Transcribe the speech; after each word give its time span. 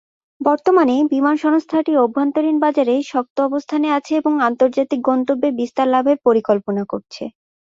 বর্তমানে 0.41 0.95
বিমান 1.11 1.35
সংস্থাটি 1.37 1.91
অভ্যন্তরীন 1.97 2.55
বাজারে 2.59 2.95
শক্ত 3.05 3.37
অবস্থানে 3.41 3.87
আছে 3.97 4.11
এবং 4.17 4.33
আন্তর্জাতিক 4.47 4.99
গন্তব্যে 5.09 5.49
বিস্তার 5.59 5.87
লাভের 5.87 6.17
পরিকল্পনা 6.27 6.83
করছে। 6.91 7.23